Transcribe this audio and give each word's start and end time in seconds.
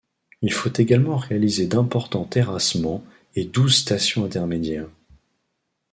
Il 0.41 0.51
faut 0.51 0.71
également 0.75 1.15
réaliser 1.15 1.67
d'importants 1.67 2.25
terrassements 2.25 3.03
et 3.35 3.45
douze 3.45 3.75
stations 3.77 4.25
intermédiaires. 4.25 4.89